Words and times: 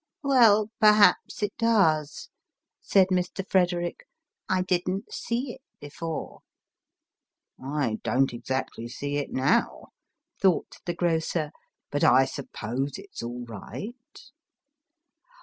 "Well, 0.23 0.71
perhaps 0.79 1.43
it 1.43 1.53
does," 1.59 2.29
said 2.79 3.09
Mr. 3.11 3.47
Frederick; 3.47 4.07
"I 4.49 4.63
didn't 4.63 5.13
see 5.13 5.51
it 5.53 5.61
before."" 5.79 6.39
I 7.83 7.99
don't 8.03 8.33
exactly 8.33 8.87
see 8.87 9.17
it 9.17 9.31
now," 9.31 9.89
thought 10.41 10.77
the 10.87 10.95
grocer;" 10.95 11.51
but 11.91 12.03
I 12.03 12.25
suppose 12.25 12.97
it's 12.97 13.21
all 13.21 13.45
right." 13.45 13.93